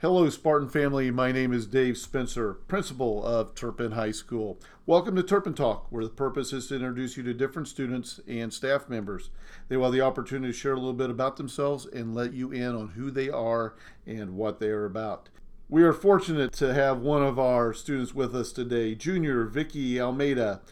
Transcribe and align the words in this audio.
Hello, 0.00 0.26
Spartan 0.30 0.70
family. 0.70 1.10
My 1.10 1.30
name 1.30 1.52
is 1.52 1.66
Dave 1.66 1.98
Spencer, 1.98 2.54
principal 2.54 3.22
of 3.22 3.54
Turpin 3.54 3.92
High 3.92 4.12
School. 4.12 4.58
Welcome 4.86 5.14
to 5.16 5.22
Turpin 5.22 5.52
Talk, 5.52 5.88
where 5.90 6.02
the 6.02 6.08
purpose 6.08 6.54
is 6.54 6.68
to 6.68 6.76
introduce 6.76 7.18
you 7.18 7.22
to 7.24 7.34
different 7.34 7.68
students 7.68 8.18
and 8.26 8.50
staff 8.50 8.88
members. 8.88 9.28
They 9.68 9.76
will 9.76 9.84
have 9.84 9.92
the 9.92 10.00
opportunity 10.00 10.54
to 10.54 10.58
share 10.58 10.72
a 10.72 10.76
little 10.76 10.94
bit 10.94 11.10
about 11.10 11.36
themselves 11.36 11.84
and 11.84 12.14
let 12.14 12.32
you 12.32 12.50
in 12.50 12.74
on 12.74 12.88
who 12.88 13.10
they 13.10 13.28
are 13.28 13.74
and 14.06 14.36
what 14.36 14.58
they 14.58 14.68
are 14.68 14.86
about. 14.86 15.28
We 15.68 15.82
are 15.82 15.92
fortunate 15.92 16.54
to 16.54 16.72
have 16.72 17.00
one 17.00 17.22
of 17.22 17.38
our 17.38 17.74
students 17.74 18.14
with 18.14 18.34
us 18.34 18.52
today, 18.52 18.94
junior 18.94 19.44
Vicky 19.44 20.00
Almeida. 20.00 20.62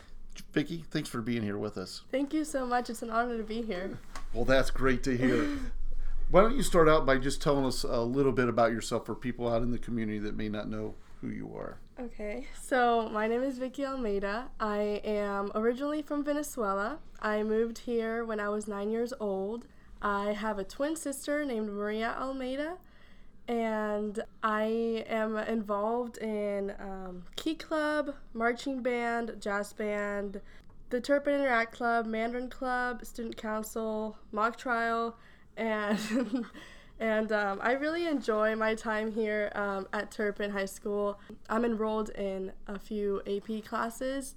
Vicky, 0.55 0.87
thanks 0.91 1.11
for 1.11 1.21
being 1.21 1.43
here 1.43 1.59
with 1.59 1.77
us. 1.77 2.01
Thank 2.11 2.33
you 2.33 2.47
so 2.47 2.65
much. 2.65 2.89
It's 2.89 3.03
an 3.03 3.11
honor 3.11 3.37
to 3.37 3.45
be 3.45 3.61
here. 3.61 3.99
Well, 4.33 4.47
that's 4.47 4.71
great 4.71 5.03
to 5.03 5.15
hear. 5.15 5.59
Why 6.31 6.43
don't 6.43 6.57
you 6.57 6.63
start 6.63 6.91
out 6.91 7.07
by 7.07 7.17
just 7.17 7.41
telling 7.41 7.65
us 7.65 7.85
a 7.85 8.03
little 8.03 8.33
bit 8.33 8.51
about 8.51 8.71
yourself 8.71 9.07
for 9.07 9.15
people 9.15 9.49
out 9.49 9.63
in 9.63 9.71
the 9.71 9.79
community 9.79 10.19
that 10.19 10.37
may 10.37 10.51
not 10.51 10.69
know 10.69 10.95
who 11.23 11.29
you 11.29 11.51
are? 11.57 11.79
Okay, 11.99 12.47
so 12.61 13.09
my 13.09 13.27
name 13.27 13.43
is 13.43 13.57
Vicky 13.57 13.87
Almeida. 13.87 14.51
I 14.61 15.01
am 15.05 15.51
originally 15.55 16.03
from 16.03 16.23
Venezuela. 16.23 16.99
I 17.23 17.43
moved 17.43 17.79
here 17.79 18.27
when 18.27 18.41
I 18.41 18.51
was 18.51 18.69
nine 18.69 18.91
years 18.91 19.15
old. 19.19 19.65
I 20.03 20.33
have 20.33 20.59
a 20.59 20.65
twin 20.65 20.97
sister 20.97 21.47
named 21.47 21.71
Maria 21.71 22.15
Almeida, 22.21 22.77
and 23.49 24.23
I 24.43 25.07
am 25.09 25.39
involved 25.39 26.19
in 26.19 26.75
um, 26.79 27.23
Key 27.37 27.55
Club, 27.55 28.15
marching 28.35 28.83
band, 28.83 29.37
jazz 29.41 29.73
band, 29.73 30.43
the 30.91 31.01
Turpin 31.01 31.37
Interact 31.37 31.75
Club, 31.75 32.05
Mandarin 32.05 32.51
Club, 32.51 33.03
Student 33.07 33.39
Council, 33.39 34.19
mock 34.31 34.59
trial, 34.59 35.17
and 35.59 35.99
and 37.01 37.33
um, 37.33 37.59
I 37.63 37.73
really 37.73 38.07
enjoy 38.07 38.57
my 38.57 38.75
time 38.75 39.13
here 39.13 39.53
um, 39.55 39.87
at 39.93 40.11
Turpin 40.11 40.51
High 40.51 40.65
School. 40.65 41.21
I'm 41.51 41.65
enrolled 41.65 42.11
in 42.11 42.53
a 42.67 42.79
few 42.79 43.21
AP 43.27 43.65
classes. 43.65 44.37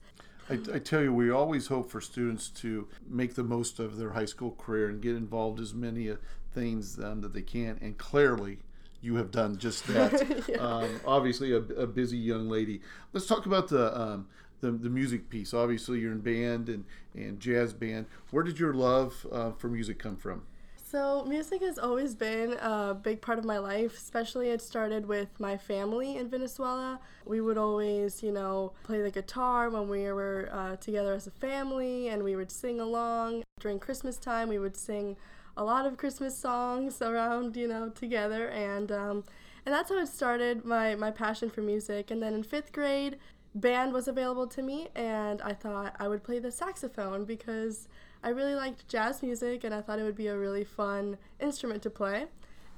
I, 0.50 0.59
I, 0.73 0.80
tell 0.80 1.02
you, 1.02 1.14
we 1.14 1.31
always 1.31 1.68
hope 1.68 1.90
for 1.90 2.02
students 2.02 2.50
to 2.50 2.88
make 3.08 3.36
the 3.36 3.44
most 3.44 3.80
of 3.80 3.98
their 3.98 4.12
high 4.12 4.26
school 4.26 4.52
career 4.52 4.90
and 4.90 5.02
get 5.02 5.16
involved 5.16 5.59
as 5.59 5.73
many 5.73 6.09
uh, 6.09 6.16
things 6.54 7.00
um, 7.00 7.22
that 7.22 7.34
they 7.34 7.44
can. 7.44 7.78
And 7.81 7.98
clearly, 7.98 8.58
you 9.02 9.16
have 9.16 9.31
done 9.31 9.58
just 9.58 9.88
that. 9.88 10.44
yeah. 10.50 10.58
um, 10.58 11.00
obviously, 11.06 11.53
a, 11.53 11.58
a, 11.58 11.88
busy 11.88 12.18
young 12.18 12.50
lady. 12.50 12.81
Let's 13.14 13.28
talk 13.28 13.46
about 13.46 13.70
the, 13.70 13.98
um, 14.00 14.28
the, 14.59 14.72
the 14.72 14.90
music 14.90 15.30
piece. 15.30 15.53
Obviously, 15.53 16.00
you're 16.00 16.12
in 16.12 16.20
band 16.20 16.70
and 16.70 16.86
and 17.16 17.40
jazz 17.40 17.72
band. 17.74 18.08
Where 18.31 18.44
did 18.44 18.59
your 18.59 18.74
love 18.74 19.26
uh, 19.31 19.52
for 19.52 19.70
music 19.70 20.00
come 20.00 20.18
from? 20.18 20.44
So, 20.92 21.23
music 21.23 21.61
has 21.61 21.80
always 21.80 22.16
been 22.16 22.52
a 22.59 22.94
big 22.94 23.22
part 23.22 23.39
of 23.39 23.45
my 23.45 23.59
life, 23.59 23.95
especially 23.97 24.50
it 24.50 24.61
started 24.61 25.06
with 25.06 25.30
my 25.39 25.56
family 25.56 26.17
in 26.17 26.28
Venezuela. 26.28 27.00
We 27.25 27.39
would 27.39 27.58
always, 27.58 28.22
you 28.22 28.34
know, 28.34 28.73
play 28.84 29.02
the 29.02 29.09
guitar 29.09 29.69
when 29.69 29.88
we 29.88 30.12
were 30.12 30.50
uh, 30.52 30.75
together 30.75 31.14
as 31.14 31.28
a 31.28 31.31
family 31.31 32.09
and 32.09 32.25
we 32.25 32.36
would 32.36 32.52
sing 32.52 32.81
along. 32.81 33.44
During 33.62 33.80
Christmas 33.80 34.17
time, 34.17 34.50
we 34.50 34.59
would 34.59 34.75
sing 34.75 35.16
a 35.56 35.64
lot 35.64 35.86
of 35.86 35.95
Christmas 35.95 36.38
songs 36.38 37.02
around, 37.02 37.56
you 37.56 37.69
know, 37.69 37.88
together. 37.88 38.50
And, 38.50 38.92
um, 38.92 39.23
and 39.66 39.73
that's 39.73 39.92
how 39.92 39.97
it 39.97 40.09
started, 40.09 40.66
my, 40.66 40.95
my 40.95 41.09
passion 41.09 41.50
for 41.50 41.62
music. 41.62 42.12
And 42.12 42.22
then 42.22 42.34
in 42.34 42.44
fifth 42.44 42.73
grade, 42.73 43.16
band 43.56 43.94
was 43.94 44.09
available 44.09 44.47
to 44.47 44.62
me, 44.62 44.89
and 44.95 45.42
I 45.42 45.53
thought 45.53 45.95
I 46.00 46.08
would 46.08 46.23
play 46.23 46.39
the 46.39 46.52
saxophone 46.52 47.25
because 47.25 47.88
I 48.24 48.30
really 48.30 48.56
liked 48.56 48.88
jazz 48.88 49.24
music 49.24 49.64
and 49.64 49.74
I 49.74 49.82
thought 49.82 50.00
it 50.00 50.04
would 50.04 50.16
be 50.16 50.28
a 50.28 50.38
really 50.38 50.64
fun 50.64 51.18
instrument 51.40 51.82
to 51.84 51.90
play. 51.90 52.26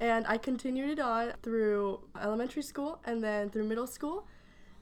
And 0.00 0.26
I 0.26 0.38
continued 0.38 0.90
it 0.90 0.98
on 0.98 1.32
through 1.42 2.00
elementary 2.20 2.62
school 2.62 2.98
and 3.04 3.22
then 3.22 3.50
through 3.50 3.64
middle 3.64 3.86
school. 3.86 4.26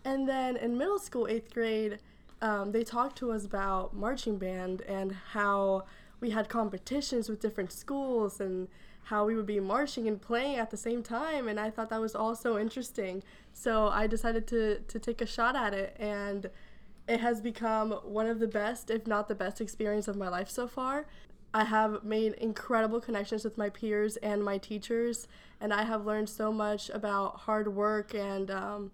And 0.04 0.28
then 0.28 0.56
in 0.56 0.78
middle 0.78 0.98
school, 0.98 1.26
eighth 1.28 1.52
grade, 1.52 1.98
um, 2.40 2.72
they 2.72 2.82
talked 2.84 3.16
to 3.18 3.30
us 3.32 3.44
about 3.44 3.94
marching 3.94 4.38
band 4.38 4.82
and 4.82 5.12
how 5.12 5.84
we 6.20 6.30
had 6.30 6.48
competitions 6.48 7.28
with 7.28 7.40
different 7.40 7.72
schools 7.72 8.40
and 8.40 8.68
how 9.04 9.24
we 9.26 9.34
would 9.34 9.46
be 9.46 9.60
marching 9.60 10.06
and 10.06 10.20
playing 10.20 10.56
at 10.56 10.70
the 10.70 10.76
same 10.76 11.02
time. 11.02 11.48
And 11.48 11.58
I 11.58 11.70
thought 11.70 11.90
that 11.90 12.00
was 12.00 12.14
all 12.14 12.34
so 12.36 12.58
interesting. 12.58 13.22
So 13.52 13.88
I 13.88 14.06
decided 14.06 14.46
to, 14.48 14.78
to 14.80 14.98
take 14.98 15.20
a 15.20 15.26
shot 15.26 15.56
at 15.56 15.74
it. 15.74 15.96
And 15.98 16.48
it 17.08 17.20
has 17.20 17.40
become 17.40 17.92
one 18.04 18.26
of 18.26 18.38
the 18.38 18.46
best, 18.46 18.90
if 18.90 19.06
not 19.06 19.28
the 19.28 19.34
best, 19.34 19.60
experience 19.60 20.08
of 20.08 20.16
my 20.16 20.28
life 20.28 20.48
so 20.48 20.66
far. 20.66 21.06
I 21.54 21.64
have 21.64 22.02
made 22.02 22.32
incredible 22.34 23.00
connections 23.00 23.44
with 23.44 23.58
my 23.58 23.68
peers 23.68 24.16
and 24.18 24.42
my 24.42 24.56
teachers, 24.58 25.28
and 25.60 25.72
I 25.72 25.82
have 25.82 26.06
learned 26.06 26.28
so 26.28 26.52
much 26.52 26.88
about 26.90 27.40
hard 27.40 27.74
work 27.74 28.14
and 28.14 28.50
um, 28.50 28.90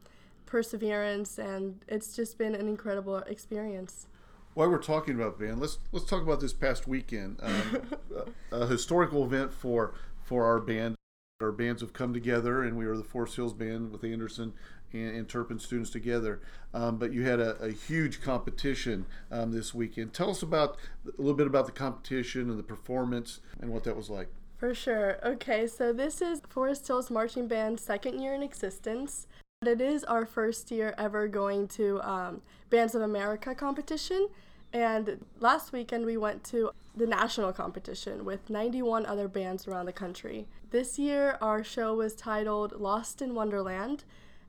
perseverance, 0.46 1.38
and 1.38 1.84
it's 1.86 2.16
just 2.16 2.36
been 2.36 2.54
an 2.54 2.66
incredible 2.66 3.18
experience. 3.18 4.06
While 4.54 4.70
we're 4.70 4.78
talking 4.78 5.14
about 5.14 5.38
band, 5.38 5.60
let's 5.60 5.78
let's 5.92 6.06
talk 6.06 6.22
about 6.22 6.40
this 6.40 6.52
past 6.52 6.88
weekend, 6.88 7.38
um, 7.42 7.82
a, 8.52 8.56
a 8.56 8.66
historical 8.66 9.24
event 9.24 9.52
for 9.52 9.94
for 10.24 10.44
our 10.44 10.58
band. 10.58 10.96
Our 11.40 11.52
bands 11.52 11.82
have 11.82 11.92
come 11.92 12.12
together, 12.12 12.64
and 12.64 12.76
we 12.76 12.86
are 12.86 12.96
the 12.96 13.04
Forest 13.04 13.36
Hills 13.36 13.52
Band 13.52 13.92
with 13.92 14.02
Anderson 14.02 14.54
and, 14.92 15.16
and 15.16 15.28
Turpin 15.28 15.58
students 15.58 15.90
together. 15.90 16.40
Um, 16.74 16.98
but 16.98 17.12
you 17.12 17.24
had 17.24 17.40
a, 17.40 17.56
a 17.62 17.70
huge 17.70 18.20
competition 18.20 19.06
um, 19.30 19.52
this 19.52 19.74
weekend. 19.74 20.12
Tell 20.12 20.30
us 20.30 20.42
about 20.42 20.76
a 21.06 21.20
little 21.20 21.34
bit 21.34 21.46
about 21.46 21.66
the 21.66 21.72
competition 21.72 22.50
and 22.50 22.58
the 22.58 22.62
performance 22.62 23.40
and 23.60 23.70
what 23.70 23.84
that 23.84 23.96
was 23.96 24.10
like. 24.10 24.28
For 24.58 24.74
sure. 24.74 25.18
Okay, 25.24 25.66
so 25.66 25.92
this 25.92 26.20
is 26.20 26.42
Forest 26.48 26.86
Hills 26.88 27.10
Marching 27.10 27.46
Band's 27.46 27.82
second 27.82 28.20
year 28.20 28.34
in 28.34 28.42
existence. 28.42 29.28
but 29.60 29.70
It 29.70 29.80
is 29.80 30.02
our 30.04 30.26
first 30.26 30.70
year 30.70 30.94
ever 30.98 31.28
going 31.28 31.68
to 31.68 32.00
um, 32.02 32.42
Bands 32.68 32.94
of 32.94 33.02
America 33.02 33.54
competition. 33.54 34.28
And 34.72 35.24
last 35.38 35.72
weekend 35.72 36.04
we 36.04 36.16
went 36.16 36.44
to 36.44 36.72
the 36.94 37.06
national 37.06 37.52
competition 37.52 38.24
with 38.24 38.50
91 38.50 39.06
other 39.06 39.28
bands 39.28 39.66
around 39.66 39.86
the 39.86 39.92
country. 39.92 40.46
This 40.70 40.98
year 40.98 41.38
our 41.40 41.64
show 41.64 41.94
was 41.94 42.14
titled 42.14 42.78
Lost 42.78 43.22
in 43.22 43.34
Wonderland, 43.34 44.04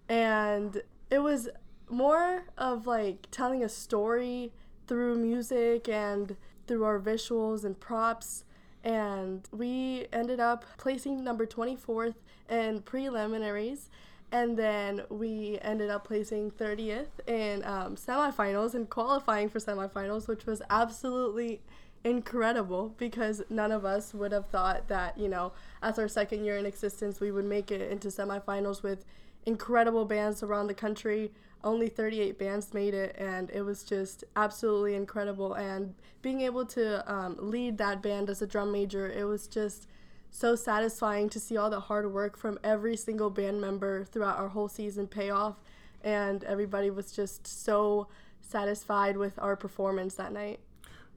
and 0.10 0.82
it 1.12 1.20
was 1.20 1.48
more 1.88 2.44
of 2.58 2.88
like 2.88 3.28
telling 3.32 3.64
a 3.64 3.70
story 3.70 4.52
through 4.88 5.16
music 5.16 5.88
and 5.88 6.36
through 6.68 6.84
our 6.84 7.00
visuals 7.00 7.64
and 7.64 7.80
props. 7.80 8.44
And 8.84 9.48
we 9.52 10.08
ended 10.12 10.40
up 10.40 10.66
placing 10.78 11.24
number 11.24 11.46
24th 11.46 12.16
in 12.50 12.82
preliminaries. 12.82 13.90
And 14.32 14.58
then 14.58 15.04
we 15.10 15.58
ended 15.62 15.90
up 15.90 16.06
placing 16.06 16.52
30th 16.52 17.08
in 17.28 17.64
um, 17.64 17.96
semifinals 17.96 18.74
and 18.74 18.90
qualifying 18.90 19.50
for 19.50 19.60
semifinals 19.60 20.28
which 20.28 20.46
was 20.46 20.62
absolutely 20.70 21.62
incredible 22.04 22.94
because 22.98 23.42
none 23.50 23.72
of 23.72 23.84
us 23.84 24.14
would 24.14 24.32
have 24.32 24.46
thought 24.46 24.88
that 24.88 25.18
you 25.18 25.28
know 25.28 25.52
as 25.82 26.00
our 26.00 26.08
second 26.08 26.46
year 26.46 26.58
in 26.58 26.66
existence 26.66 27.20
we 27.20 27.30
would 27.32 27.44
make 27.44 27.72
it 27.72 27.92
into 27.92 28.08
semifinals 28.08 28.82
with 28.84 29.04
incredible 29.46 30.06
bands 30.06 30.44
around 30.44 30.68
the 30.68 30.74
country. 30.74 31.32
Only 31.64 31.90
38 31.90 32.40
bands 32.40 32.74
made 32.74 32.94
it, 32.94 33.16
and 33.18 33.50
it 33.50 33.62
was 33.62 33.84
just 33.84 34.24
absolutely 34.36 34.96
incredible. 34.96 35.54
And 35.54 35.94
being 36.22 36.42
able 36.42 36.66
to 36.68 37.12
um, 37.12 37.36
lead 37.38 37.78
that 37.80 38.02
band 38.02 38.30
as 38.30 38.42
a 38.42 38.48
drum 38.48 38.72
major, 38.72 39.12
it 39.12 39.26
was 39.26 39.48
just 39.48 39.88
so 40.32 40.56
satisfying 40.56 41.28
to 41.30 41.40
see 41.40 41.58
all 41.58 41.70
the 41.70 41.80
hard 41.80 42.14
work 42.14 42.38
from 42.38 42.60
every 42.64 42.96
single 42.96 43.30
band 43.30 43.60
member 43.60 44.06
throughout 44.06 44.38
our 44.38 44.50
whole 44.50 44.70
season 44.70 45.08
pay 45.08 45.30
off. 45.30 45.56
And 46.02 46.44
everybody 46.46 46.90
was 46.90 47.12
just 47.12 47.46
so 47.46 48.08
satisfied 48.40 49.18
with 49.18 49.38
our 49.40 49.56
performance 49.56 50.16
that 50.16 50.32
night. 50.32 50.60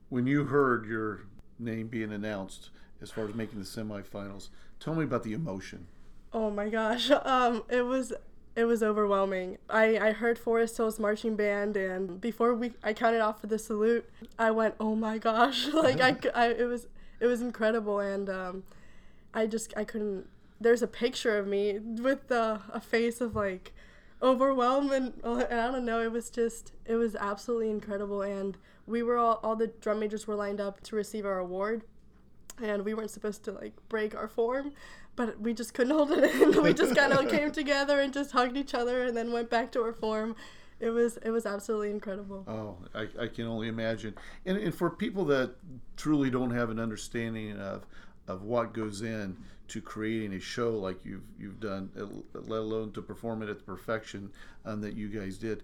When 0.09 0.27
you 0.27 0.45
heard 0.45 0.87
your 0.87 1.21
name 1.59 1.87
being 1.87 2.13
announced 2.13 2.71
as 3.01 3.11
far 3.11 3.27
as 3.27 3.35
making 3.35 3.61
the 3.61 3.65
semifinals, 3.65 4.49
tell 4.81 4.95
me 4.95 5.05
about 5.05 5.23
the 5.23 5.33
emotion. 5.35 5.87
Oh 6.33 6.51
my 6.51 6.69
gosh. 6.69 7.11
Um, 7.25 7.65
it 7.69 7.83
was 7.83 8.13
it 8.55 8.65
was 8.65 8.83
overwhelming. 8.83 9.59
I, 9.71 9.99
I 9.99 10.13
heard 10.13 10.39
Forest 10.39 10.77
Hills 10.77 10.99
marching 10.99 11.37
band, 11.37 11.77
and 11.77 12.21
before 12.21 12.55
we 12.55 12.73
I 12.83 12.93
counted 12.93 13.21
off 13.21 13.41
for 13.41 13.47
the 13.47 13.59
salute, 13.59 14.09
I 14.39 14.51
went, 14.51 14.75
"Oh 14.81 14.95
my 14.95 15.19
gosh!" 15.19 15.69
like 15.73 16.01
I, 16.01 16.17
I 16.35 16.49
it 16.51 16.65
was 16.65 16.87
it 17.21 17.27
was 17.27 17.41
incredible, 17.41 18.01
and 18.01 18.29
um, 18.29 18.63
I 19.35 19.47
just 19.47 19.73
I 19.77 19.85
couldn't. 19.85 20.27
There's 20.61 20.83
a 20.83 20.87
picture 20.87 21.39
of 21.39 21.47
me 21.47 21.79
with 21.79 22.29
the 22.29 22.61
a 22.73 22.81
face 22.81 23.21
of 23.21 23.35
like 23.37 23.73
overwhelmed, 24.23 24.93
and, 24.93 25.13
and 25.25 25.43
I 25.45 25.71
don't 25.71 25.85
know. 25.85 26.01
It 26.03 26.13
was 26.13 26.31
just 26.31 26.73
it 26.85 26.97
was 26.97 27.17
absolutely 27.17 27.71
incredible, 27.71 28.23
and 28.23 28.57
we 28.87 29.03
were 29.03 29.17
all 29.17 29.41
all 29.43 29.57
the 29.57 29.69
drum 29.69 30.01
majors 30.01 30.27
were 30.27 30.37
lined 30.37 30.61
up 30.61 30.81
to 30.83 30.97
receive 30.97 31.25
our 31.25 31.39
award, 31.39 31.85
and 32.63 32.85
we 32.85 32.95
weren't 32.95 33.11
supposed 33.11 33.45
to 33.45 33.53
like 33.53 33.73
break 33.89 34.15
our 34.15 34.29
form 34.29 34.73
but 35.17 35.41
we 35.41 35.53
just 35.53 35.75
couldn't 35.75 35.95
hold 35.95 36.11
it 36.11 36.35
in. 36.35 36.63
we 36.63 36.73
just 36.73 36.97
kind 36.97 37.13
of 37.13 37.29
came 37.31 37.53
together 37.53 38.01
and 38.01 38.13
just 38.13 38.33
hugged 38.33 38.57
each 38.57 38.75
other 38.75 39.05
and 39.05 39.17
then 39.17 39.33
went 39.33 39.51
back 39.51 39.73
to 39.73 39.83
our 39.83 39.93
form. 39.93 40.37
It 40.81 40.91
was 40.91 41.17
it 41.19 41.31
was 41.31 41.47
absolutely 41.47 41.91
incredible. 41.91 42.45
Oh, 42.49 42.77
I, 42.95 43.25
I 43.25 43.29
can 43.29 43.47
only 43.47 43.69
imagine. 43.69 44.15
And, 44.45 44.59
and 44.59 44.75
for 44.75 44.91
people 44.91 45.25
that 45.27 45.55
truly 45.97 46.29
don't 46.29 46.51
have 46.51 46.71
an 46.71 46.81
understanding 46.81 47.57
of 47.59 47.87
of 48.27 48.43
what 48.43 48.73
goes 48.73 49.03
in 49.03 49.37
to 49.69 49.81
creating 49.81 50.35
a 50.35 50.41
show 50.41 50.71
like 50.71 51.05
you've 51.05 51.23
you've 51.39 51.61
done, 51.61 51.91
let 52.35 52.59
alone 52.59 52.91
to 52.93 53.03
perform 53.03 53.43
it 53.43 53.49
at 53.49 53.59
the 53.59 53.65
perfection 53.65 54.31
um, 54.65 54.81
that 54.81 54.95
you 54.95 55.09
guys 55.09 55.39
did. 55.39 55.63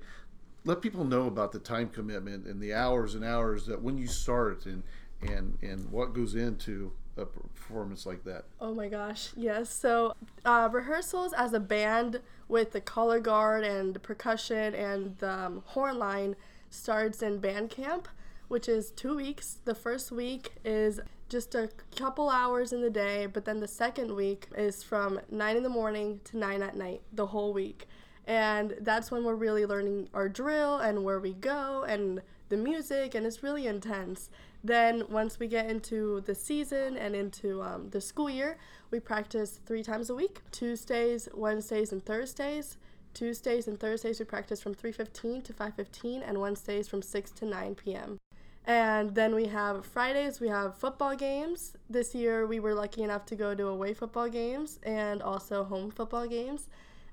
Let 0.65 0.83
people 0.83 1.05
know 1.05 1.27
about 1.27 1.53
the 1.53 1.59
time 1.59 1.89
commitment 1.89 2.47
and 2.47 2.61
the 2.61 2.75
hours 2.75 3.15
and 3.15 3.25
hours 3.25 3.67
that 3.67 3.83
when 3.83 3.99
you 3.99 4.06
start 4.06 4.67
and 4.67 4.83
and 5.21 5.59
and 5.62 5.91
what 5.91 6.15
goes 6.15 6.37
into 6.37 6.93
a 7.19 7.26
performance 7.26 8.06
like 8.06 8.25
that. 8.25 8.44
Oh 8.61 8.75
my 8.75 8.88
gosh, 8.88 9.31
yes. 9.37 9.70
So 9.70 10.15
uh, 10.44 10.69
rehearsals 10.73 11.32
as 11.32 11.53
a 11.53 11.61
band 11.61 12.20
with 12.49 12.73
the 12.73 12.81
color 12.81 13.20
guard 13.20 13.65
and 13.65 14.03
percussion 14.03 14.75
and 14.75 15.19
the 15.19 15.31
um, 15.31 15.62
horn 15.67 15.99
line 15.99 16.37
starts 16.70 17.23
in 17.23 17.38
band 17.38 17.70
camp, 17.70 18.09
which 18.49 18.69
is 18.69 18.91
two 18.93 19.17
weeks. 19.17 19.59
The 19.65 19.75
first 19.75 20.11
week 20.12 20.53
is 20.65 21.00
just 21.29 21.55
a 21.55 21.69
couple 21.97 22.31
hours 22.31 22.73
in 22.73 22.81
the 22.81 22.91
day, 22.91 23.26
but 23.26 23.44
then 23.44 23.61
the 23.61 23.69
second 23.69 24.14
week 24.14 24.49
is 24.56 24.82
from 24.82 25.21
9 25.31 25.56
in 25.56 25.62
the 25.62 25.69
morning 25.69 26.21
to 26.25 26.38
9 26.38 26.62
at 26.62 26.76
night, 26.76 27.03
the 27.12 27.26
whole 27.26 27.53
week. 27.53 27.87
And 28.26 28.75
that's 28.81 29.11
when 29.11 29.25
we're 29.25 29.35
really 29.35 29.67
learning 29.67 30.09
our 30.14 30.29
drill 30.29 30.79
and 30.79 31.05
where 31.05 31.21
we 31.21 31.35
go 31.35 31.85
and 31.85 32.23
the 32.49 32.56
music, 32.56 33.15
and 33.15 33.27
it's 33.27 33.43
really 33.43 33.67
intense. 33.67 34.31
Then, 34.62 35.05
once 35.09 35.39
we 35.39 35.47
get 35.47 35.71
into 35.71 36.21
the 36.23 36.35
season 36.35 36.97
and 36.97 37.15
into 37.15 37.62
um, 37.62 37.91
the 37.91 38.00
school 38.00 38.31
year, 38.31 38.59
we 38.91 39.00
practice 39.00 39.61
three 39.67 39.83
times 39.83 40.11
a 40.11 40.15
week 40.15 40.41
Tuesdays, 40.50 41.29
Wednesdays, 41.35 41.93
and 41.93 42.05
Thursdays. 42.05 42.77
Tuesdays 43.15 43.67
and 43.67 43.81
Thursdays 43.81 44.21
we 44.21 44.25
practice 44.25 44.61
from 44.61 44.75
3:15 44.75 45.43
to 45.43 45.53
5:15 45.53 46.23
and 46.23 46.41
Wednesdays 46.41 46.89
from 46.89 47.03
6 47.03 47.31
to 47.33 47.47
9 47.47 47.75
p.m. 47.75 48.19
And 48.65 49.15
then 49.15 49.35
we 49.35 49.47
have 49.47 49.87
Fridays, 49.87 50.41
we 50.41 50.49
have 50.49 50.77
football 50.77 51.17
games. 51.17 51.75
This 51.89 52.15
year 52.15 52.47
we 52.47 52.61
were 52.61 52.75
lucky 52.75 53.03
enough 53.03 53.25
to 53.27 53.35
go 53.35 53.55
to 53.55 53.67
away 53.67 53.95
football 53.95 54.29
games 54.29 54.79
and 54.83 55.23
also 55.23 55.65
home 55.65 55.91
football 55.91 56.29
games. 56.29 56.69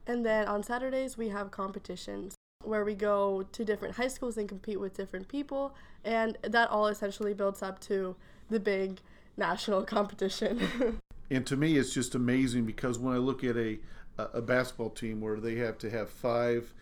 And 0.05 0.25
then 0.25 0.47
on 0.47 0.63
Saturdays 0.63 1.17
we 1.17 1.29
have 1.29 1.51
competitions 1.51 2.34
where 2.67 2.83
we 2.83 2.95
go 2.95 3.45
to 3.51 3.65
different 3.65 3.95
high 3.95 4.07
schools 4.07 4.37
and 4.37 4.47
compete 4.47 4.79
with 4.79 4.95
different 4.95 5.27
people. 5.27 5.75
And 6.03 6.37
that 6.43 6.69
all 6.69 6.87
essentially 6.87 7.33
builds 7.33 7.63
up 7.63 7.79
to 7.81 8.15
the 8.49 8.59
big 8.59 8.99
national 9.37 9.83
competition. 9.85 10.99
and 11.31 11.45
to 11.47 11.55
me, 11.55 11.77
it's 11.77 11.93
just 11.93 12.15
amazing 12.15 12.65
because 12.65 12.99
when 12.99 13.13
I 13.13 13.17
look 13.17 13.43
at 13.43 13.57
a, 13.57 13.79
a 14.17 14.41
basketball 14.41 14.91
team 14.91 15.21
where 15.21 15.39
they 15.39 15.55
have 15.55 15.77
to 15.79 15.89
have 15.89 16.09
five 16.09 16.73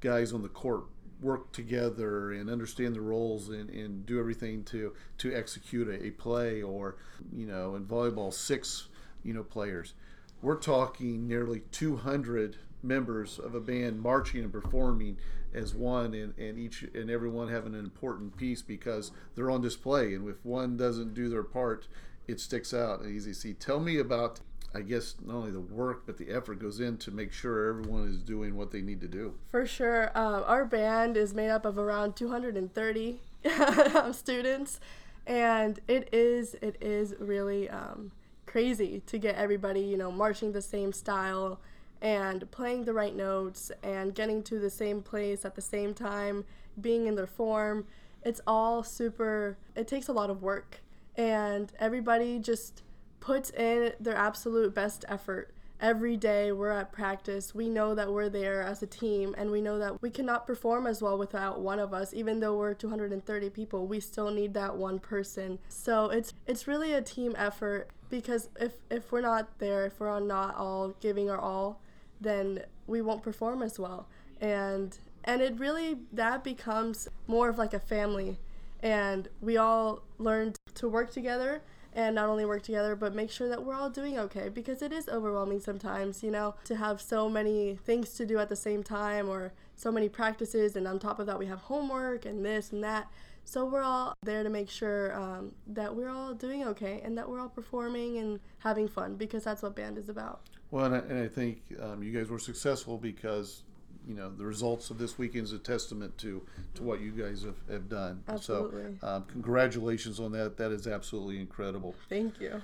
guys 0.00 0.32
on 0.32 0.42
the 0.42 0.48
court 0.48 0.84
work 1.20 1.52
together 1.52 2.32
and 2.32 2.48
understand 2.48 2.94
the 2.94 3.00
roles 3.00 3.50
and, 3.50 3.68
and 3.70 4.06
do 4.06 4.18
everything 4.18 4.64
to 4.64 4.94
to 5.18 5.34
execute 5.34 5.86
a, 5.88 6.06
a 6.06 6.10
play 6.10 6.62
or 6.62 6.96
you 7.30 7.46
know 7.46 7.74
in 7.74 7.84
volleyball 7.84 8.32
six 8.32 8.88
you 9.22 9.34
know 9.34 9.42
players 9.42 9.92
we're 10.40 10.56
talking 10.56 11.28
nearly 11.28 11.60
200 11.72 12.56
members 12.82 13.38
of 13.38 13.54
a 13.54 13.60
band 13.60 14.00
marching 14.00 14.42
and 14.42 14.52
performing 14.52 15.16
as 15.52 15.74
one 15.74 16.14
and, 16.14 16.36
and 16.38 16.58
each 16.58 16.82
and 16.94 17.10
everyone 17.10 17.48
having 17.48 17.74
an 17.74 17.80
important 17.80 18.36
piece 18.36 18.62
because 18.62 19.10
they're 19.34 19.50
on 19.50 19.60
display. 19.60 20.14
And 20.14 20.28
if 20.28 20.44
one 20.44 20.76
doesn't 20.76 21.14
do 21.14 21.28
their 21.28 21.42
part 21.42 21.88
it 22.30 22.40
sticks 22.40 22.72
out 22.72 23.00
and 23.00 23.14
easy. 23.14 23.32
See 23.32 23.54
tell 23.54 23.80
me 23.80 23.98
about 23.98 24.40
I 24.72 24.82
guess 24.82 25.16
not 25.24 25.34
only 25.34 25.50
the 25.50 25.60
work 25.60 26.06
but 26.06 26.16
the 26.16 26.30
effort 26.30 26.60
goes 26.60 26.80
in 26.80 26.96
to 26.98 27.10
make 27.10 27.32
sure 27.32 27.68
everyone 27.68 28.08
is 28.08 28.18
doing 28.18 28.56
what 28.56 28.70
they 28.70 28.80
need 28.80 29.00
to 29.00 29.08
do. 29.08 29.34
For 29.50 29.66
sure, 29.66 30.16
um, 30.16 30.44
our 30.46 30.64
band 30.64 31.16
is 31.16 31.34
made 31.34 31.50
up 31.50 31.64
of 31.64 31.76
around 31.76 32.14
230 32.14 33.20
students, 34.12 34.80
and 35.26 35.80
it 35.88 36.08
is 36.12 36.54
it 36.62 36.76
is 36.80 37.14
really 37.18 37.68
um, 37.68 38.12
crazy 38.46 39.02
to 39.06 39.18
get 39.18 39.34
everybody 39.34 39.80
you 39.80 39.96
know 39.96 40.12
marching 40.12 40.52
the 40.52 40.62
same 40.62 40.92
style 40.92 41.60
and 42.02 42.50
playing 42.50 42.84
the 42.84 42.92
right 42.92 43.14
notes 43.14 43.70
and 43.82 44.14
getting 44.14 44.42
to 44.44 44.58
the 44.58 44.70
same 44.70 45.02
place 45.02 45.44
at 45.44 45.54
the 45.54 45.60
same 45.60 45.94
time, 45.94 46.44
being 46.80 47.06
in 47.06 47.14
their 47.14 47.26
form. 47.26 47.86
It's 48.22 48.40
all 48.46 48.82
super. 48.82 49.56
It 49.74 49.88
takes 49.88 50.08
a 50.08 50.12
lot 50.12 50.30
of 50.30 50.42
work, 50.42 50.80
and 51.16 51.72
everybody 51.78 52.38
just 52.38 52.82
puts 53.20 53.50
in 53.50 53.92
their 54.00 54.16
absolute 54.16 54.74
best 54.74 55.04
effort. 55.08 55.52
Every 55.80 56.18
day 56.18 56.52
we're 56.52 56.72
at 56.72 56.92
practice, 56.92 57.54
we 57.54 57.70
know 57.70 57.94
that 57.94 58.12
we're 58.12 58.28
there 58.28 58.62
as 58.62 58.82
a 58.82 58.86
team, 58.86 59.34
and 59.38 59.50
we 59.50 59.62
know 59.62 59.78
that 59.78 60.02
we 60.02 60.10
cannot 60.10 60.46
perform 60.46 60.86
as 60.86 61.00
well 61.00 61.16
without 61.16 61.60
one 61.60 61.78
of 61.78 61.94
us. 61.94 62.12
Even 62.12 62.40
though 62.40 62.58
we're 62.58 62.74
230 62.74 63.48
people, 63.48 63.86
we 63.86 63.98
still 63.98 64.30
need 64.30 64.52
that 64.52 64.76
one 64.76 64.98
person. 64.98 65.58
So 65.68 66.10
it's 66.10 66.34
it's 66.46 66.68
really 66.68 66.92
a 66.92 67.00
team 67.00 67.34
effort 67.36 67.88
because 68.10 68.50
if 68.60 68.74
if 68.90 69.10
we're 69.10 69.22
not 69.22 69.58
there, 69.58 69.86
if 69.86 69.98
we're 70.00 70.20
not 70.20 70.54
all 70.56 70.94
giving 71.00 71.30
our 71.30 71.38
all, 71.38 71.80
then 72.20 72.64
we 72.86 73.00
won't 73.00 73.22
perform 73.22 73.62
as 73.62 73.78
well. 73.78 74.06
And 74.40 74.98
and 75.24 75.42
it 75.42 75.58
really 75.58 75.98
that 76.12 76.42
becomes 76.42 77.08
more 77.26 77.48
of 77.48 77.58
like 77.58 77.74
a 77.74 77.80
family, 77.80 78.38
and 78.82 79.28
we 79.40 79.56
all 79.56 80.02
learn 80.18 80.54
to 80.74 80.88
work 80.88 81.12
together 81.12 81.62
and 81.92 82.14
not 82.14 82.28
only 82.28 82.44
work 82.44 82.62
together 82.62 82.94
but 82.94 83.12
make 83.16 83.28
sure 83.28 83.48
that 83.48 83.64
we're 83.64 83.74
all 83.74 83.90
doing 83.90 84.16
okay 84.16 84.48
because 84.48 84.80
it 84.80 84.92
is 84.92 85.08
overwhelming 85.08 85.58
sometimes 85.58 86.22
you 86.22 86.30
know 86.30 86.54
to 86.62 86.76
have 86.76 87.00
so 87.00 87.28
many 87.28 87.74
things 87.84 88.10
to 88.10 88.24
do 88.24 88.38
at 88.38 88.48
the 88.48 88.54
same 88.54 88.80
time 88.80 89.28
or 89.28 89.52
so 89.80 89.90
many 89.90 90.08
practices 90.08 90.76
and 90.76 90.86
on 90.86 90.98
top 90.98 91.18
of 91.18 91.26
that 91.26 91.38
we 91.38 91.46
have 91.46 91.58
homework 91.60 92.26
and 92.26 92.44
this 92.44 92.70
and 92.70 92.84
that. 92.84 93.08
So 93.44 93.64
we're 93.64 93.82
all 93.82 94.12
there 94.22 94.42
to 94.42 94.50
make 94.50 94.68
sure 94.68 95.18
um, 95.18 95.52
that 95.66 95.96
we're 95.96 96.10
all 96.10 96.34
doing 96.34 96.64
okay 96.68 97.00
and 97.02 97.16
that 97.16 97.28
we're 97.28 97.40
all 97.40 97.48
performing 97.48 98.18
and 98.18 98.38
having 98.58 98.86
fun 98.86 99.14
because 99.16 99.42
that's 99.42 99.62
what 99.62 99.74
band 99.74 99.96
is 99.96 100.08
about 100.10 100.42
well 100.70 100.86
and 100.86 100.94
i, 100.94 100.98
and 100.98 101.22
I 101.24 101.28
think 101.28 101.62
um, 101.80 102.02
you 102.02 102.12
guys 102.12 102.28
were 102.30 102.38
successful 102.38 102.98
because 102.98 103.62
you 104.06 104.14
know 104.14 104.30
the 104.30 104.44
results 104.44 104.90
of 104.90 104.98
this 104.98 105.18
weekend 105.18 105.44
is 105.44 105.52
a 105.52 105.58
testament 105.58 106.16
to 106.18 106.42
to 106.74 106.82
what 106.82 107.00
you 107.00 107.12
guys 107.12 107.44
have, 107.44 107.56
have 107.70 107.88
done. 107.88 108.22
Absolutely. 108.28 108.96
So 109.00 109.06
um, 109.06 109.24
congratulations 109.24 110.18
on 110.20 110.32
that. 110.32 110.56
That 110.56 110.72
is 110.72 110.86
absolutely 110.86 111.38
incredible. 111.38 111.94
Thank 112.08 112.40
you. 112.40 112.60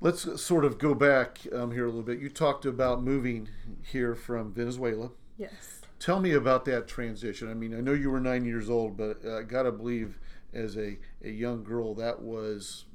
Let's 0.00 0.40
sort 0.40 0.64
of 0.64 0.78
go 0.78 0.94
back 0.94 1.40
um, 1.52 1.72
here 1.72 1.84
a 1.84 1.88
little 1.88 2.02
bit. 2.02 2.20
You 2.20 2.30
talked 2.30 2.64
about 2.64 3.02
moving 3.02 3.50
here 3.84 4.14
from 4.14 4.52
Venezuela. 4.52 5.10
Yes. 5.36 5.82
Tell 5.98 6.18
me 6.18 6.32
about 6.32 6.64
that 6.64 6.88
transition. 6.88 7.50
I 7.50 7.54
mean, 7.54 7.76
I 7.76 7.82
know 7.82 7.92
you 7.92 8.10
were 8.10 8.20
nine 8.20 8.46
years 8.46 8.70
old, 8.70 8.96
but 8.96 9.24
I 9.26 9.42
gotta 9.42 9.70
believe 9.70 10.18
as 10.54 10.76
a, 10.76 10.96
a 11.22 11.28
young 11.30 11.62
girl 11.62 11.94
that 11.96 12.22
was 12.22 12.86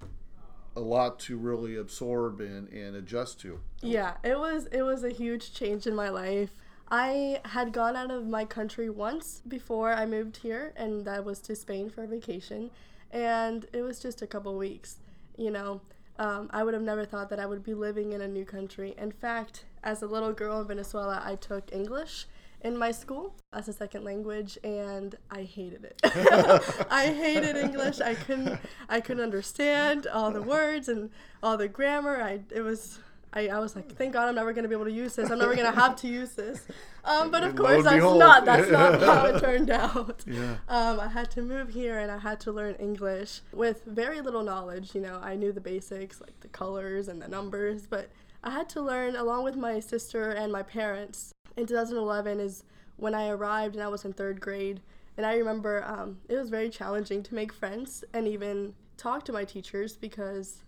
a 0.76 0.82
lot 0.82 1.20
to 1.20 1.38
really 1.38 1.76
absorb 1.76 2.42
and, 2.42 2.68
and 2.70 2.96
adjust 2.96 3.40
to. 3.42 3.60
Yeah, 3.82 4.16
it 4.24 4.38
was 4.38 4.68
it 4.68 4.82
was 4.82 5.04
a 5.04 5.10
huge 5.10 5.54
change 5.54 5.88
in 5.88 5.96
my 5.96 6.10
life. 6.10 6.52
I 6.90 7.42
had 7.46 7.72
gone 7.72 7.96
out 7.96 8.12
of 8.12 8.28
my 8.28 8.46
country 8.46 8.90
once 8.90 9.42
before 9.48 9.94
I 9.94 10.06
moved 10.06 10.38
here, 10.38 10.74
and 10.76 11.06
that 11.06 11.26
was 11.26 11.40
to 11.42 11.56
Spain 11.56 11.90
for 11.90 12.04
a 12.04 12.08
vacation. 12.08 12.70
And 13.12 13.66
it 13.74 13.82
was 13.82 14.00
just 14.00 14.22
a 14.22 14.28
couple 14.28 14.56
weeks. 14.58 14.98
You 15.38 15.52
know, 15.52 15.82
um, 16.20 16.50
I 16.54 16.64
would 16.64 16.74
have 16.74 16.84
never 16.84 17.06
thought 17.06 17.30
that 17.30 17.40
I 17.40 17.46
would 17.46 17.64
be 17.64 17.74
living 17.74 18.12
in 18.12 18.22
a 18.22 18.28
new 18.28 18.46
country. 18.46 18.94
In 18.98 19.12
fact, 19.12 19.66
as 19.84 20.02
a 20.02 20.08
little 20.08 20.32
girl 20.32 20.62
in 20.62 20.68
Venezuela, 20.68 21.22
I 21.26 21.36
took 21.36 21.74
English 21.74 22.28
in 22.62 22.78
my 22.78 22.92
school 22.92 23.36
as 23.54 23.68
a 23.68 23.74
second 23.74 24.04
language 24.04 24.58
and 24.64 25.16
I 25.30 25.44
hated 25.44 25.86
it. 25.86 26.00
I 26.92 27.08
hated 27.08 27.56
English. 27.56 28.02
I 28.02 28.16
couldn't 28.16 28.60
I 28.90 29.02
couldn't 29.02 29.24
understand 29.24 30.08
all 30.08 30.32
the 30.32 30.42
words 30.42 30.90
and 30.90 31.10
all 31.44 31.58
the 31.58 31.68
grammar. 31.68 32.22
I 32.22 32.42
it 32.52 32.62
was 32.62 33.00
I, 33.36 33.50
I 33.50 33.60
was 33.60 33.76
like, 33.76 33.92
thank 33.98 34.14
God 34.14 34.30
I'm 34.30 34.36
never 34.36 34.54
gonna 34.54 34.70
be 34.70 34.76
able 34.76 34.86
to 34.86 34.92
use 34.92 35.16
this. 35.16 35.30
I'm 35.30 35.40
never 35.40 35.56
gonna 35.56 35.72
have 35.72 35.98
to 35.98 36.08
use 36.08 36.32
this. 36.32 36.66
Um, 37.04 37.30
but 37.30 37.44
of 37.44 37.56
course 37.56 37.84
that's 37.84 37.98
behold. 37.98 38.18
not 38.18 38.46
that's 38.46 38.72
not 38.72 39.02
how 39.02 39.26
it 39.26 39.40
turned 39.40 39.70
out. 39.70 40.24
Yeah. 40.26 40.56
Um, 40.70 41.00
I 41.00 41.08
had 41.08 41.30
to 41.32 41.42
move 41.42 41.70
here 41.70 42.00
and 42.00 42.10
I 42.10 42.18
had 42.18 42.40
to 42.42 42.52
learn 42.52 42.76
English 42.76 43.42
with 43.52 43.84
very 43.86 44.22
little 44.22 44.42
knowledge. 44.42 44.96
You 44.96 45.02
know, 45.02 45.20
I 45.22 45.36
knew 45.36 45.52
the 45.52 45.62
basics 45.62 46.22
like 46.22 46.40
the 46.40 46.48
colors 46.48 47.10
and 47.10 47.22
the 47.22 47.28
numbers, 47.28 47.86
but 47.86 48.10
I 48.44 48.52
had 48.52 48.70
to 48.70 48.82
learn 48.82 49.16
along 49.16 49.44
with 49.44 49.56
my 49.56 49.80
sister 49.80 50.32
and 50.32 50.52
my 50.52 50.64
parents. 50.64 51.35
In 51.58 51.66
2011 51.66 52.40
is 52.40 52.64
when 52.98 53.14
I 53.14 53.30
arrived 53.30 53.76
and 53.76 53.84
I 53.84 53.88
was 53.88 54.06
in 54.06 54.14
third 54.14 54.40
grade. 54.40 54.82
And 55.18 55.26
I 55.26 55.36
remember 55.38 55.84
um, 55.86 56.18
it 56.28 56.36
was 56.36 56.50
very 56.50 56.70
challenging 56.70 57.24
to 57.24 57.36
make 57.36 57.54
friends 57.54 58.04
and 58.14 58.28
even 58.28 58.74
talk 58.98 59.24
to 59.26 59.32
my 59.32 59.46
teachers 59.46 59.96
because 59.96 60.64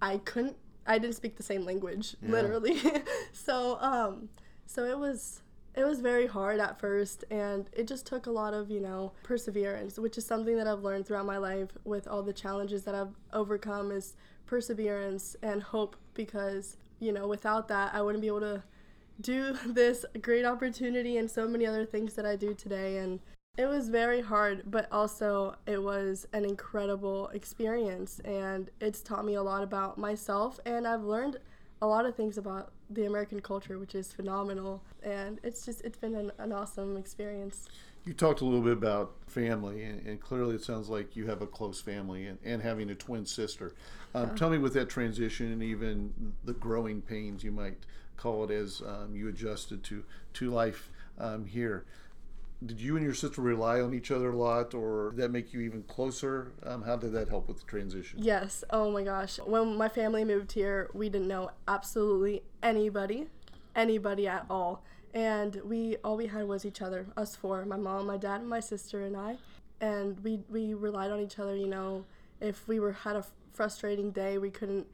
I 0.00 0.18
couldn't 0.18 0.56
I 0.86 0.98
didn't 0.98 1.14
speak 1.14 1.36
the 1.36 1.42
same 1.42 1.64
language, 1.64 2.16
yeah. 2.20 2.30
literally. 2.30 2.80
so 3.32 3.78
um, 3.80 4.28
so 4.66 4.84
it 4.84 4.98
was 4.98 5.42
it 5.74 5.84
was 5.84 6.00
very 6.00 6.26
hard 6.26 6.60
at 6.60 6.78
first, 6.78 7.24
and 7.30 7.70
it 7.72 7.86
just 7.86 8.06
took 8.06 8.26
a 8.26 8.30
lot 8.30 8.52
of 8.52 8.70
you 8.70 8.80
know 8.80 9.12
perseverance, 9.22 9.98
which 9.98 10.18
is 10.18 10.26
something 10.26 10.56
that 10.56 10.66
I've 10.66 10.82
learned 10.82 11.06
throughout 11.06 11.26
my 11.26 11.38
life 11.38 11.70
with 11.84 12.08
all 12.08 12.22
the 12.22 12.32
challenges 12.32 12.82
that 12.84 12.94
I've 12.94 13.14
overcome 13.32 13.92
is 13.92 14.16
perseverance 14.46 15.36
and 15.42 15.62
hope 15.62 15.96
because 16.14 16.76
you 16.98 17.12
know 17.12 17.26
without 17.28 17.68
that 17.68 17.94
I 17.94 18.02
wouldn't 18.02 18.22
be 18.22 18.28
able 18.28 18.40
to 18.40 18.62
do 19.20 19.56
this 19.66 20.04
great 20.20 20.44
opportunity 20.44 21.16
and 21.16 21.30
so 21.30 21.46
many 21.46 21.66
other 21.66 21.84
things 21.84 22.14
that 22.14 22.26
I 22.26 22.36
do 22.36 22.54
today 22.54 22.98
and 22.98 23.20
it 23.58 23.66
was 23.66 23.90
very 23.90 24.22
hard, 24.22 24.62
but 24.70 24.90
also 24.90 25.56
it 25.66 25.82
was 25.82 26.26
an 26.32 26.46
incredible 26.46 27.28
experience 27.28 28.18
and 28.24 28.70
it's 28.80 29.02
taught 29.02 29.26
me 29.26 29.34
a 29.34 29.42
lot 29.42 29.62
about 29.62 29.98
myself 29.98 30.58
and 30.64 30.86
I've 30.86 31.04
learned 31.04 31.38
a 31.82 31.86
lot 31.86 32.06
of 32.06 32.14
things 32.14 32.38
about 32.38 32.72
the 32.88 33.06
American 33.06 33.40
culture, 33.40 33.78
which 33.78 33.94
is 33.94 34.12
phenomenal. 34.12 34.82
And 35.02 35.40
it's 35.42 35.66
just, 35.66 35.82
it's 35.82 35.98
been 35.98 36.14
an, 36.14 36.30
an 36.38 36.52
awesome 36.52 36.96
experience. 36.96 37.68
You 38.04 38.14
talked 38.14 38.40
a 38.40 38.44
little 38.44 38.62
bit 38.62 38.72
about 38.72 39.14
family, 39.26 39.84
and, 39.84 40.04
and 40.06 40.20
clearly 40.20 40.54
it 40.54 40.62
sounds 40.62 40.88
like 40.88 41.14
you 41.14 41.26
have 41.26 41.42
a 41.42 41.46
close 41.46 41.80
family 41.80 42.26
and, 42.26 42.38
and 42.44 42.62
having 42.62 42.90
a 42.90 42.94
twin 42.94 43.26
sister. 43.26 43.74
Um, 44.14 44.28
yeah. 44.28 44.34
Tell 44.34 44.50
me 44.50 44.58
with 44.58 44.74
that 44.74 44.88
transition 44.88 45.52
and 45.52 45.62
even 45.62 46.34
the 46.44 46.52
growing 46.52 47.02
pains, 47.02 47.42
you 47.42 47.50
might 47.50 47.78
call 48.22 48.44
it, 48.44 48.50
as 48.52 48.80
um, 48.86 49.14
you 49.14 49.28
adjusted 49.28 49.82
to, 49.82 50.04
to 50.34 50.50
life 50.50 50.90
um, 51.18 51.44
here. 51.44 51.84
Did 52.64 52.80
you 52.80 52.96
and 52.96 53.04
your 53.04 53.14
sister 53.14 53.42
rely 53.42 53.80
on 53.80 53.92
each 53.92 54.12
other 54.12 54.30
a 54.30 54.36
lot 54.36 54.72
or 54.72 55.10
did 55.10 55.18
that 55.18 55.32
make 55.32 55.52
you 55.52 55.60
even 55.62 55.82
closer? 55.82 56.52
Um, 56.64 56.82
how 56.82 56.94
did 56.94 57.12
that 57.12 57.28
help 57.28 57.48
with 57.48 57.58
the 57.58 57.64
transition? 57.64 58.20
Yes. 58.22 58.62
Oh 58.70 58.92
my 58.92 59.02
gosh. 59.02 59.40
When 59.44 59.76
my 59.76 59.88
family 59.88 60.24
moved 60.24 60.52
here 60.52 60.88
we 60.94 61.08
didn't 61.08 61.26
know 61.26 61.50
absolutely 61.66 62.44
anybody 62.62 63.26
anybody 63.74 64.28
at 64.28 64.46
all. 64.48 64.84
And 65.12 65.60
we 65.64 65.96
all 66.04 66.16
we 66.16 66.28
had 66.28 66.46
was 66.46 66.64
each 66.64 66.80
other 66.80 67.06
us 67.16 67.34
four 67.34 67.64
my 67.64 67.76
mom 67.76 68.06
my 68.06 68.16
dad 68.16 68.44
my 68.44 68.60
sister 68.60 69.02
and 69.02 69.16
i. 69.16 69.38
And 69.80 70.22
we 70.22 70.38
we 70.48 70.74
relied 70.74 71.10
on 71.10 71.18
each 71.18 71.40
other 71.40 71.56
you 71.56 71.66
know. 71.66 72.04
If 72.40 72.68
we 72.68 72.78
were 72.78 72.92
had 72.92 73.16
a 73.16 73.24
frustrating 73.52 74.12
day 74.12 74.38
we 74.38 74.50
couldn't 74.50 74.86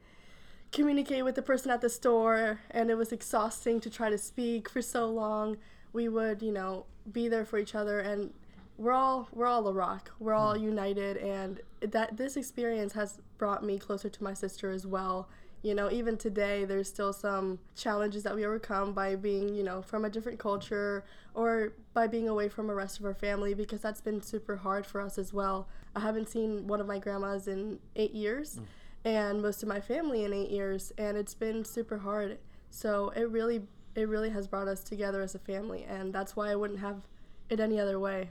communicate 0.71 1.23
with 1.23 1.35
the 1.35 1.41
person 1.41 1.71
at 1.71 1.81
the 1.81 1.89
store 1.89 2.59
and 2.71 2.89
it 2.89 2.95
was 2.95 3.11
exhausting 3.11 3.79
to 3.81 3.89
try 3.89 4.09
to 4.09 4.17
speak 4.17 4.69
for 4.69 4.81
so 4.81 5.07
long. 5.07 5.57
We 5.93 6.07
would 6.07 6.41
you 6.41 6.51
know 6.51 6.85
be 7.11 7.27
there 7.27 7.45
for 7.45 7.57
each 7.57 7.75
other 7.75 7.99
and 7.99 8.31
we're 8.77 8.93
all 8.93 9.27
we're 9.33 9.47
all 9.47 9.67
a 9.67 9.73
rock. 9.73 10.11
We're 10.19 10.33
all 10.33 10.55
mm. 10.55 10.61
united 10.61 11.17
and 11.17 11.61
that 11.81 12.17
this 12.17 12.37
experience 12.37 12.93
has 12.93 13.19
brought 13.37 13.63
me 13.63 13.79
closer 13.79 14.09
to 14.09 14.23
my 14.23 14.33
sister 14.33 14.69
as 14.69 14.85
well. 14.85 15.27
You 15.61 15.75
know 15.75 15.91
even 15.91 16.17
today 16.17 16.65
there's 16.65 16.87
still 16.87 17.13
some 17.13 17.59
challenges 17.75 18.23
that 18.23 18.35
we 18.35 18.45
overcome 18.45 18.93
by 18.93 19.15
being 19.15 19.55
you 19.55 19.63
know 19.63 19.81
from 19.81 20.05
a 20.05 20.09
different 20.09 20.39
culture 20.39 21.03
or 21.33 21.73
by 21.93 22.07
being 22.07 22.29
away 22.29 22.47
from 22.47 22.67
the 22.67 22.75
rest 22.75 22.99
of 22.99 23.05
our 23.05 23.13
family 23.13 23.53
because 23.53 23.81
that's 23.81 24.01
been 24.01 24.21
super 24.21 24.57
hard 24.57 24.85
for 24.85 25.01
us 25.01 25.17
as 25.17 25.33
well. 25.33 25.67
I 25.95 26.01
haven't 26.01 26.29
seen 26.29 26.67
one 26.67 26.79
of 26.79 26.87
my 26.87 26.99
grandmas 26.99 27.47
in 27.47 27.79
eight 27.95 28.13
years. 28.13 28.59
Mm. 28.59 28.65
And 29.05 29.41
most 29.41 29.63
of 29.63 29.69
my 29.69 29.79
family 29.79 30.23
in 30.23 30.33
eight 30.33 30.49
years 30.49 30.91
and 30.97 31.17
it's 31.17 31.33
been 31.33 31.63
super 31.63 31.99
hard 31.99 32.37
so 32.69 33.09
it 33.15 33.29
really 33.29 33.61
it 33.95 34.07
really 34.07 34.29
has 34.29 34.47
brought 34.47 34.67
us 34.67 34.83
together 34.83 35.21
as 35.21 35.35
a 35.35 35.39
family, 35.39 35.83
and 35.83 36.13
that's 36.13 36.35
why 36.35 36.49
I 36.49 36.55
wouldn't 36.55 36.79
have 36.79 37.01
it 37.49 37.59
any 37.59 37.79
other 37.79 37.99
way. 37.99 38.29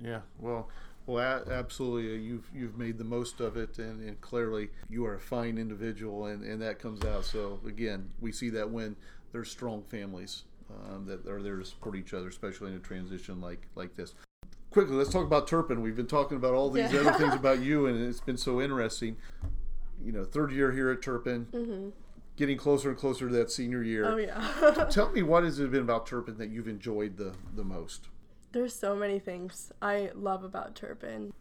Yeah, 0.00 0.20
well, 0.38 0.68
well, 1.06 1.44
absolutely. 1.50 2.20
You've 2.20 2.48
you've 2.54 2.78
made 2.78 2.98
the 2.98 3.04
most 3.04 3.40
of 3.40 3.56
it, 3.56 3.78
and, 3.78 4.00
and 4.00 4.20
clearly 4.20 4.70
you 4.88 5.04
are 5.06 5.14
a 5.14 5.20
fine 5.20 5.58
individual, 5.58 6.26
and, 6.26 6.42
and 6.44 6.60
that 6.62 6.78
comes 6.78 7.04
out. 7.04 7.24
So 7.24 7.60
again, 7.66 8.10
we 8.20 8.32
see 8.32 8.50
that 8.50 8.70
when 8.70 8.96
there's 9.32 9.50
strong 9.50 9.82
families 9.82 10.44
um, 10.88 11.06
that 11.06 11.26
are 11.26 11.42
there 11.42 11.56
to 11.56 11.64
support 11.64 11.96
each 11.96 12.14
other, 12.14 12.28
especially 12.28 12.70
in 12.70 12.76
a 12.76 12.80
transition 12.80 13.40
like 13.40 13.66
like 13.74 13.94
this. 13.96 14.14
Quickly, 14.70 14.94
let's 14.94 15.10
talk 15.10 15.26
about 15.26 15.48
Turpin. 15.48 15.82
We've 15.82 15.96
been 15.96 16.06
talking 16.06 16.36
about 16.36 16.54
all 16.54 16.70
these 16.70 16.92
yeah. 16.92 17.00
other 17.00 17.12
things 17.12 17.34
about 17.40 17.60
you, 17.60 17.86
and 17.86 18.08
it's 18.08 18.20
been 18.20 18.36
so 18.36 18.60
interesting. 18.60 19.16
You 20.02 20.12
know, 20.12 20.24
third 20.24 20.52
year 20.52 20.72
here 20.72 20.90
at 20.90 21.02
Turpin. 21.02 21.46
Mm-hmm 21.52 21.90
getting 22.40 22.56
closer 22.56 22.88
and 22.88 22.96
closer 22.96 23.28
to 23.28 23.34
that 23.34 23.50
senior 23.50 23.82
year. 23.82 24.10
Oh 24.10 24.16
yeah. 24.16 24.86
Tell 24.90 25.10
me 25.10 25.22
what 25.22 25.44
has 25.44 25.60
it 25.60 25.70
been 25.70 25.82
about 25.82 26.06
Turpin 26.06 26.38
that 26.38 26.48
you've 26.48 26.68
enjoyed 26.68 27.18
the 27.18 27.34
the 27.54 27.62
most? 27.62 28.08
There's 28.52 28.74
so 28.74 28.96
many 28.96 29.18
things 29.18 29.70
I 29.80 30.10
love 30.14 30.42
about 30.42 30.74
Turpin. 30.74 31.32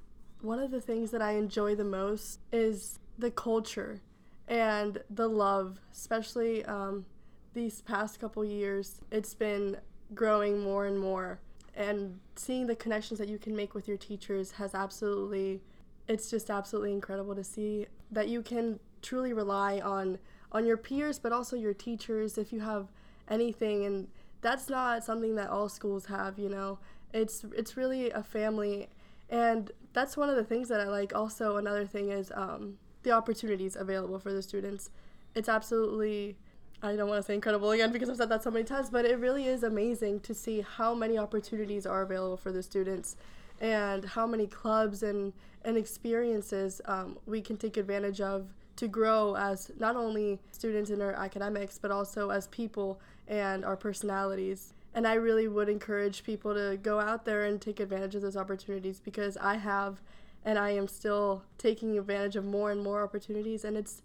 One 0.41 0.59
of 0.59 0.71
the 0.71 0.81
things 0.81 1.11
that 1.11 1.21
I 1.21 1.31
enjoy 1.31 1.75
the 1.75 1.85
most 1.85 2.39
is 2.51 2.99
the 3.17 3.31
culture 3.31 4.01
and 4.47 5.01
the 5.09 5.27
love, 5.27 5.79
especially 5.91 6.65
um, 6.65 7.05
these 7.53 7.81
past 7.81 8.19
couple 8.19 8.43
years. 8.43 9.01
It's 9.09 9.33
been 9.33 9.77
growing 10.13 10.59
more 10.59 10.85
and 10.85 10.99
more, 10.99 11.39
and 11.75 12.19
seeing 12.35 12.67
the 12.67 12.75
connections 12.75 13.19
that 13.19 13.29
you 13.29 13.37
can 13.37 13.55
make 13.55 13.73
with 13.73 13.87
your 13.87 13.97
teachers 13.97 14.51
has 14.51 14.75
absolutely. 14.75 15.61
It's 16.09 16.29
just 16.29 16.49
absolutely 16.49 16.91
incredible 16.91 17.35
to 17.35 17.43
see 17.43 17.85
that 18.11 18.27
you 18.27 18.41
can 18.41 18.79
truly 19.01 19.31
rely 19.31 19.79
on 19.79 20.17
on 20.51 20.65
your 20.65 20.77
peers, 20.77 21.19
but 21.19 21.31
also 21.31 21.55
your 21.55 21.75
teachers 21.75 22.37
if 22.37 22.51
you 22.51 22.59
have 22.61 22.87
anything. 23.29 23.85
And 23.85 24.07
that's 24.41 24.67
not 24.67 25.03
something 25.03 25.35
that 25.35 25.51
all 25.51 25.69
schools 25.69 26.07
have, 26.07 26.39
you 26.39 26.49
know. 26.49 26.79
It's 27.13 27.45
it's 27.55 27.77
really 27.77 28.09
a 28.09 28.23
family, 28.23 28.89
and 29.29 29.71
that's 29.93 30.17
one 30.17 30.29
of 30.29 30.35
the 30.35 30.43
things 30.43 30.67
that 30.69 30.81
I 30.81 30.85
like. 30.85 31.13
Also, 31.13 31.57
another 31.57 31.85
thing 31.85 32.09
is 32.09 32.31
um, 32.35 32.79
the 33.03 33.11
opportunities 33.11 33.75
available 33.75 34.19
for 34.19 34.33
the 34.33 34.41
students. 34.41 34.89
It's 35.35 35.47
absolutely 35.47 36.37
I 36.81 36.95
don't 36.95 37.09
want 37.09 37.21
to 37.21 37.27
say 37.27 37.35
incredible 37.35 37.71
again 37.71 37.91
because 37.91 38.09
I've 38.09 38.17
said 38.17 38.29
that 38.29 38.41
so 38.41 38.49
many 38.49 38.65
times, 38.65 38.89
but 38.89 39.05
it 39.05 39.19
really 39.19 39.45
is 39.45 39.63
amazing 39.63 40.21
to 40.21 40.33
see 40.33 40.61
how 40.61 40.95
many 40.95 41.19
opportunities 41.19 41.85
are 41.85 42.01
available 42.01 42.37
for 42.37 42.51
the 42.51 42.63
students 42.63 43.15
and 43.59 44.05
how 44.05 44.25
many 44.25 44.47
clubs 44.47 45.03
and, 45.03 45.33
and 45.63 45.77
experiences 45.77 46.81
um, 46.85 47.17
we 47.25 47.41
can 47.41 47.57
take 47.57 47.77
advantage 47.77 48.21
of 48.21 48.47
to 48.75 48.87
grow 48.87 49.35
as 49.35 49.71
not 49.77 49.97
only 49.97 50.39
students 50.51 50.89
in 50.89 51.01
our 51.01 51.11
academics, 51.11 51.77
but 51.77 51.91
also 51.91 52.29
as 52.29 52.47
people 52.47 52.99
and 53.27 53.65
our 53.65 53.75
personalities. 53.75 54.73
And 54.93 55.05
I 55.05 55.15
really 55.15 55.47
would 55.47 55.67
encourage 55.67 56.23
people 56.23 56.53
to 56.53 56.77
go 56.77 56.99
out 56.99 57.25
there 57.25 57.43
and 57.43 57.61
take 57.61 57.79
advantage 57.79 58.15
of 58.15 58.21
those 58.21 58.37
opportunities 58.37 58.99
because 58.99 59.35
I 59.37 59.55
have 59.55 60.01
and 60.45 60.57
I 60.57 60.71
am 60.71 60.87
still 60.87 61.43
taking 61.57 61.97
advantage 61.97 62.37
of 62.37 62.45
more 62.45 62.71
and 62.71 62.81
more 62.81 63.03
opportunities 63.03 63.65
and 63.65 63.75
it's 63.75 64.01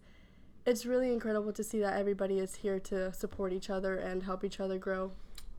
it's 0.66 0.87
really 0.87 1.12
incredible 1.12 1.52
to 1.52 1.62
see 1.62 1.78
that 1.80 1.99
everybody 1.99 2.38
is 2.38 2.54
here 2.56 2.80
to 2.80 3.12
support 3.12 3.52
each 3.52 3.68
other 3.68 3.96
and 3.96 4.23
help 4.23 4.42
each 4.44 4.61
other 4.61 4.78
grow. 4.78 5.12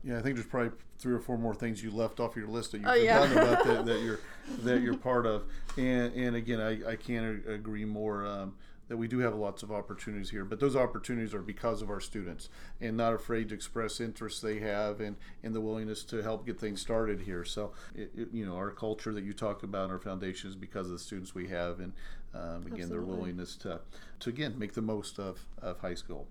Yeah, 0.04 0.18
I 0.18 0.22
think 0.22 0.36
there's 0.36 0.46
probably 0.46 0.70
three 0.98 1.14
or 1.14 1.18
four 1.18 1.36
more 1.36 1.54
things 1.54 1.82
you 1.82 1.90
left 1.90 2.20
off 2.20 2.36
your 2.36 2.46
list 2.46 2.72
that 2.72 2.78
you've 2.78 2.88
oh, 2.88 2.98
forgotten 2.98 3.32
yeah. 3.32 3.42
about 3.42 3.64
that, 3.64 3.86
that, 3.86 4.00
you're 4.00 4.20
that 4.62 4.80
you're 4.80 4.96
part 4.96 5.26
of. 5.26 5.44
And 5.76 6.14
and 6.14 6.36
again, 6.36 6.60
I, 6.60 6.92
I 6.92 6.96
can't 6.96 7.46
agree 7.48 7.84
more. 7.84 8.26
Um, 8.26 8.54
that 8.88 8.96
we 8.96 9.08
do 9.08 9.18
have 9.18 9.34
lots 9.34 9.62
of 9.62 9.72
opportunities 9.72 10.30
here, 10.30 10.44
but 10.44 10.60
those 10.60 10.76
opportunities 10.76 11.34
are 11.34 11.42
because 11.42 11.82
of 11.82 11.90
our 11.90 12.00
students 12.00 12.48
and 12.80 12.96
not 12.96 13.12
afraid 13.12 13.48
to 13.48 13.54
express 13.54 14.00
interests 14.00 14.40
they 14.40 14.60
have 14.60 15.00
and, 15.00 15.16
and 15.42 15.54
the 15.54 15.60
willingness 15.60 16.04
to 16.04 16.22
help 16.22 16.46
get 16.46 16.60
things 16.60 16.80
started 16.80 17.22
here. 17.22 17.44
So, 17.44 17.72
it, 17.94 18.12
it, 18.16 18.28
you 18.32 18.46
know, 18.46 18.54
our 18.54 18.70
culture 18.70 19.12
that 19.12 19.24
you 19.24 19.32
talk 19.32 19.62
about 19.64 19.90
our 19.90 19.98
foundation 19.98 20.50
is 20.50 20.56
because 20.56 20.86
of 20.86 20.92
the 20.92 20.98
students 20.98 21.34
we 21.34 21.48
have 21.48 21.80
and, 21.80 21.92
um, 22.32 22.66
again, 22.66 22.82
Absolutely. 22.82 22.88
their 22.88 23.02
willingness 23.02 23.56
to, 23.56 23.80
to, 24.20 24.30
again, 24.30 24.56
make 24.56 24.74
the 24.74 24.82
most 24.82 25.18
of, 25.18 25.40
of 25.60 25.80
high 25.80 25.94
school. 25.94 26.28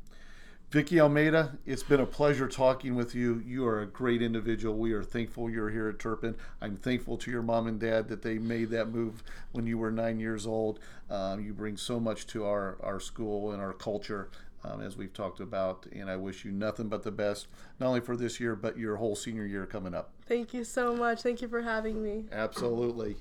Vicky 0.75 0.99
Almeida, 0.99 1.57
it's 1.65 1.83
been 1.83 2.01
a 2.01 2.05
pleasure 2.05 2.49
talking 2.49 2.95
with 2.95 3.15
you. 3.15 3.41
You 3.47 3.65
are 3.65 3.79
a 3.79 3.85
great 3.85 4.21
individual. 4.21 4.75
We 4.75 4.91
are 4.91 5.03
thankful 5.03 5.49
you're 5.49 5.69
here 5.69 5.87
at 5.87 5.99
Turpin. 5.99 6.35
I'm 6.59 6.75
thankful 6.75 7.15
to 7.19 7.31
your 7.31 7.41
mom 7.41 7.67
and 7.67 7.79
dad 7.79 8.09
that 8.09 8.23
they 8.23 8.39
made 8.39 8.71
that 8.71 8.89
move 8.89 9.23
when 9.53 9.65
you 9.67 9.77
were 9.77 9.89
nine 9.89 10.19
years 10.19 10.45
old. 10.45 10.81
Um, 11.09 11.39
you 11.39 11.53
bring 11.53 11.77
so 11.77 11.97
much 11.97 12.27
to 12.27 12.43
our, 12.43 12.75
our 12.83 12.99
school 12.99 13.53
and 13.53 13.61
our 13.61 13.71
culture, 13.71 14.27
um, 14.65 14.81
as 14.81 14.97
we've 14.97 15.13
talked 15.13 15.39
about. 15.39 15.85
And 15.93 16.09
I 16.09 16.17
wish 16.17 16.43
you 16.43 16.51
nothing 16.51 16.89
but 16.89 17.03
the 17.03 17.11
best, 17.11 17.47
not 17.79 17.87
only 17.87 18.01
for 18.01 18.17
this 18.17 18.41
year, 18.41 18.53
but 18.53 18.77
your 18.77 18.97
whole 18.97 19.15
senior 19.15 19.45
year 19.45 19.65
coming 19.65 19.93
up. 19.93 20.09
Thank 20.25 20.53
you 20.53 20.65
so 20.65 20.93
much. 20.93 21.21
Thank 21.21 21.41
you 21.41 21.47
for 21.47 21.61
having 21.61 22.03
me. 22.03 22.25
Absolutely. 22.33 23.15